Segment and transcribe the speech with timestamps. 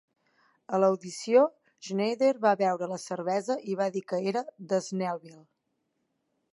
[0.75, 1.43] A l'audició,
[1.89, 5.43] Schneider va beure la cervesa i va dir que era de Snellville.